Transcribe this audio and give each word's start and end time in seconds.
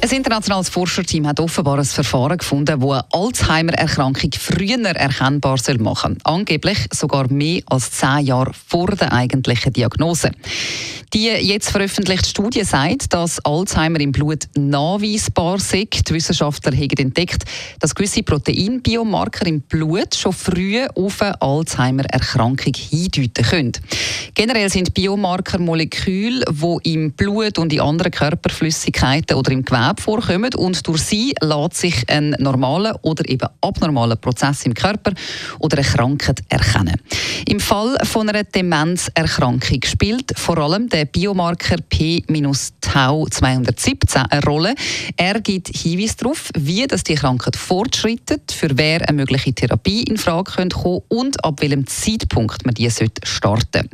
ein 0.00 0.10
internationales 0.10 0.68
Forscherteam 0.68 1.26
hat 1.26 1.40
offenbar 1.40 1.78
ein 1.78 1.84
Verfahren 1.84 2.38
gefunden, 2.38 2.80
das 2.80 2.90
eine 2.90 3.04
Alzheimer-Erkrankung 3.10 4.30
früher 4.38 4.78
erkennbar 4.78 5.58
machen 5.78 6.18
soll. 6.24 6.34
Angeblich 6.34 6.78
sogar 6.92 7.30
mehr 7.32 7.62
als 7.66 7.90
zehn 7.90 8.26
Jahre 8.26 8.52
vor 8.66 8.88
der 8.88 9.12
eigentlichen 9.12 9.72
Diagnose. 9.72 10.30
Die 11.14 11.26
jetzt 11.26 11.70
veröffentlichte 11.70 12.28
Studie 12.28 12.64
sagt, 12.64 13.14
dass 13.14 13.42
Alzheimer 13.44 13.98
im 13.98 14.12
Blut 14.12 14.44
nachweisbar 14.56 15.58
sei. 15.58 15.88
Die 15.90 16.14
Wissenschaftler 16.14 16.76
haben 16.76 16.98
entdeckt, 16.98 17.44
dass 17.80 17.94
gewisse 17.94 18.22
Proteinbiomarker 18.22 19.46
im 19.46 19.62
Blut 19.62 20.14
schon 20.14 20.34
früh 20.34 20.84
auf 20.94 21.22
eine 21.22 21.40
Alzheimer-Erkrankung 21.40 22.74
hindeuten 22.74 23.44
können. 23.44 23.72
Generell 24.34 24.68
sind 24.68 24.92
Biomarker 24.92 25.58
Moleküle, 25.58 26.44
die 26.46 26.92
im 26.92 27.12
Blut 27.12 27.58
und 27.58 27.72
in 27.72 27.80
anderen 27.80 28.12
Körperflüssigkeiten 28.12 29.36
oder 29.36 29.50
im 29.50 29.64
Gewebe 29.64 29.87
vorkommen 29.96 30.54
und 30.54 30.86
durch 30.86 31.02
sie 31.02 31.34
lässt 31.40 31.74
sich 31.74 32.08
ein 32.08 32.36
normaler 32.38 32.98
oder 33.02 33.28
eben 33.28 33.48
abnormaler 33.60 34.16
Prozess 34.16 34.64
im 34.66 34.74
Körper 34.74 35.12
oder 35.58 35.78
eine 35.78 35.86
Krankheit 35.86 36.40
erkennen. 36.48 36.96
Im 37.46 37.60
Fall 37.60 37.96
von 38.04 38.28
einer 38.28 38.44
Demenzerkrankung 38.44 39.80
spielt 39.84 40.38
vor 40.38 40.58
allem 40.58 40.88
der 40.88 41.04
Biomarker 41.06 41.76
P-Tau 42.88 43.26
217 43.26 44.22
eine 44.22 44.42
Rolle. 44.42 44.74
Er 45.16 45.40
gibt 45.40 45.68
Hinweise 45.68 46.16
darauf, 46.16 46.50
wie 46.56 46.86
das 46.86 47.04
die 47.04 47.14
Krankheit 47.14 47.56
fortschreitet, 47.56 48.52
für 48.52 48.70
wer 48.74 49.08
eine 49.08 49.16
mögliche 49.16 49.52
Therapie 49.52 50.04
in 50.04 50.16
Frage 50.16 50.52
kommen 50.52 50.70
könnte 50.70 51.02
und 51.08 51.44
ab 51.44 51.60
welchem 51.60 51.86
Zeitpunkt 51.86 52.64
man 52.64 52.74
die 52.74 52.90
starten 52.90 53.20
sollte. 53.24 53.88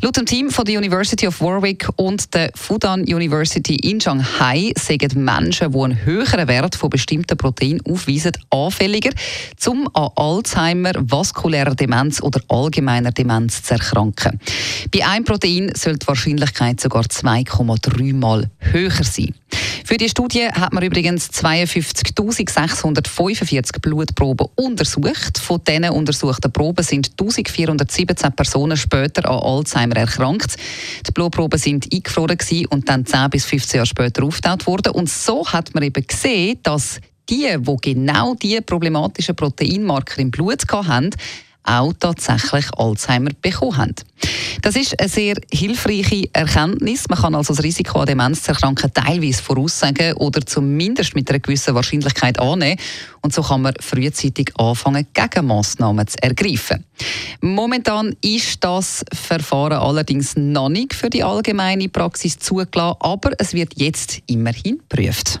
Laut 0.00 0.16
dem 0.16 0.26
Team 0.26 0.50
von 0.50 0.64
der 0.64 0.78
University 0.78 1.26
of 1.26 1.40
Warwick 1.40 1.88
und 1.96 2.34
der 2.34 2.50
Fudan 2.54 3.02
University 3.02 3.76
in 3.76 4.00
Shanghai 4.00 4.72
sagen 4.78 5.24
Menschen, 5.24 5.72
die 5.72 5.78
einen 5.78 6.04
höheren 6.04 6.48
Wert 6.48 6.76
von 6.76 6.90
bestimmten 6.90 7.36
Proteinen 7.36 7.80
aufweisen, 7.84 8.32
anfälliger, 8.50 9.10
zum 9.56 9.88
an 9.94 10.10
Alzheimer, 10.16 10.92
vaskulärer 10.96 11.74
Demenz 11.74 12.22
oder 12.22 12.40
allgemeiner 12.48 13.12
Demenz 13.12 13.62
zu 13.62 13.74
erkranken. 13.74 14.40
Bei 14.92 15.06
einem 15.06 15.24
Protein 15.24 15.72
sollte 15.74 16.06
wahrscheinlich 16.06 16.30
Wahrscheinlichkeit 16.30 16.80
sogar 16.80 17.02
2,3 17.02 18.14
Mal 18.14 18.29
höher 18.58 19.04
sein. 19.04 19.34
Für 19.84 19.96
die 19.96 20.08
Studie 20.08 20.46
hat 20.46 20.72
man 20.72 20.84
übrigens 20.84 21.30
52.645 21.30 23.80
Blutproben 23.80 24.46
untersucht. 24.54 25.38
Von 25.38 25.60
diesen 25.66 25.90
untersuchten 25.90 26.52
Proben 26.52 26.84
sind 26.84 27.10
1417 27.18 28.30
Personen 28.32 28.76
später 28.76 29.28
an 29.28 29.40
Alzheimer 29.40 29.96
erkrankt. 29.96 30.54
Die 31.06 31.12
Blutproben 31.12 31.58
sind 31.58 31.92
eingefroren 31.92 32.38
und 32.70 32.88
dann 32.88 33.04
10 33.04 33.30
bis 33.30 33.46
15 33.46 33.78
Jahre 33.78 33.86
später 33.86 34.22
aufgetaucht 34.22 34.68
worden. 34.68 34.92
Und 34.92 35.10
so 35.10 35.44
hat 35.48 35.74
man 35.74 35.82
eben 35.82 36.06
gesehen, 36.06 36.60
dass 36.62 37.00
die, 37.28 37.56
die 37.58 37.94
genau 37.94 38.34
diese 38.34 38.62
problematischen 38.62 39.34
Proteinmarker 39.34 40.20
im 40.20 40.30
Blut 40.30 40.62
hatten, 40.70 41.10
auch 41.64 41.92
tatsächlich 41.98 42.66
Alzheimer 42.76 43.30
bekommen 43.40 43.76
haben. 43.76 43.94
Das 44.62 44.76
ist 44.76 44.98
eine 44.98 45.08
sehr 45.08 45.36
hilfreiche 45.52 46.28
Erkenntnis. 46.32 47.08
Man 47.08 47.18
kann 47.18 47.34
also 47.34 47.54
das 47.54 47.64
Risiko 47.64 48.00
an 48.00 48.06
Demenz 48.06 48.42
zu 48.42 48.52
erkranken 48.52 48.92
teilweise 48.92 49.42
voraussagen 49.42 50.14
oder 50.14 50.44
zumindest 50.44 51.14
mit 51.14 51.30
einer 51.30 51.38
gewissen 51.38 51.74
Wahrscheinlichkeit 51.74 52.38
annehmen. 52.38 52.78
Und 53.22 53.34
so 53.34 53.42
kann 53.42 53.62
man 53.62 53.74
frühzeitig 53.80 54.52
anfangen, 54.58 55.06
Gegenmaßnahmen 55.14 56.06
zu 56.06 56.22
ergreifen. 56.22 56.84
Momentan 57.40 58.14
ist 58.20 58.62
das 58.62 59.04
Verfahren 59.12 59.78
allerdings 59.78 60.36
noch 60.36 60.68
nicht 60.68 60.94
für 60.94 61.10
die 61.10 61.24
allgemeine 61.24 61.88
Praxis 61.88 62.38
zugelassen, 62.38 62.96
aber 63.00 63.32
es 63.38 63.54
wird 63.54 63.74
jetzt 63.76 64.20
immerhin 64.26 64.78
geprüft. 64.88 65.40